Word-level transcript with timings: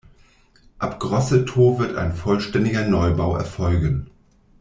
Ab 0.79 0.99
Grosseto 0.99 1.77
wird 1.77 1.95
ein 1.95 2.11
vollständiger 2.11 2.87
Neubau 2.87 3.37
erfolgen. 3.37 4.09